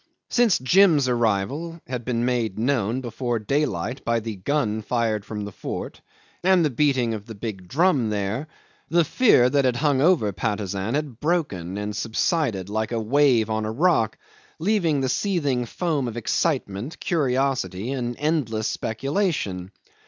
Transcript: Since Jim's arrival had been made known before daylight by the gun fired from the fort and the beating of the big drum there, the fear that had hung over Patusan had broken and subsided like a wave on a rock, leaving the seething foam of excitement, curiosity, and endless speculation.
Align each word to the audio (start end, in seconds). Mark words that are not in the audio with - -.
Since 0.31 0.57
Jim's 0.57 1.07
arrival 1.07 1.79
had 1.85 2.03
been 2.03 2.25
made 2.25 2.57
known 2.57 3.01
before 3.01 3.37
daylight 3.37 4.03
by 4.03 4.19
the 4.19 4.35
gun 4.35 4.81
fired 4.81 5.23
from 5.23 5.45
the 5.45 5.51
fort 5.51 6.01
and 6.43 6.65
the 6.65 6.71
beating 6.71 7.13
of 7.13 7.27
the 7.27 7.35
big 7.35 7.67
drum 7.67 8.09
there, 8.09 8.47
the 8.89 9.05
fear 9.05 9.47
that 9.51 9.63
had 9.63 9.75
hung 9.75 10.01
over 10.01 10.31
Patusan 10.33 10.95
had 10.95 11.19
broken 11.19 11.77
and 11.77 11.95
subsided 11.95 12.67
like 12.67 12.91
a 12.91 12.99
wave 12.99 13.51
on 13.51 13.63
a 13.63 13.71
rock, 13.71 14.17
leaving 14.57 15.01
the 15.01 15.07
seething 15.07 15.67
foam 15.67 16.07
of 16.07 16.17
excitement, 16.17 16.99
curiosity, 16.99 17.91
and 17.91 18.15
endless 18.17 18.67
speculation. 18.67 19.69